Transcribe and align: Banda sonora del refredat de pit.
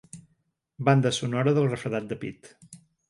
Banda 0.87 1.11
sonora 1.17 1.53
del 1.59 1.67
refredat 1.75 2.09
de 2.15 2.19
pit. 2.25 2.51